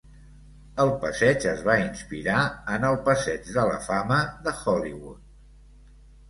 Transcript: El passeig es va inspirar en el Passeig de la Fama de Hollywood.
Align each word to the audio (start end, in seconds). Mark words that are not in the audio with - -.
El 0.85 0.93
passeig 1.01 1.43
es 1.51 1.61
va 1.67 1.75
inspirar 1.81 2.37
en 2.77 2.87
el 2.89 2.97
Passeig 3.11 3.53
de 3.59 3.67
la 3.73 3.77
Fama 3.89 4.19
de 4.49 4.55
Hollywood. 4.63 5.23